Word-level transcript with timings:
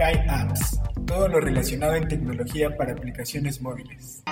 Hi 0.00 0.14
Apps, 0.28 0.80
todo 1.06 1.26
lo 1.26 1.40
relacionado 1.40 1.96
en 1.96 2.06
tecnología 2.06 2.76
para 2.76 2.92
aplicaciones 2.92 3.60
móviles. 3.60 4.22